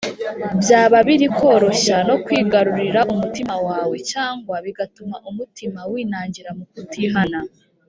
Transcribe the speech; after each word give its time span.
byaba 0.61 0.97
biri 1.07 1.27
koroshya 1.39 1.97
no 2.07 2.15
kuwigarurira 2.23 3.01
umutima 3.13 3.55
wawe, 3.67 3.95
cyangwa 4.11 4.55
bigatuma 4.65 5.15
umutima 5.29 5.79
winangira 5.91 6.49
mu 6.59 6.65
kutihana 6.73 7.39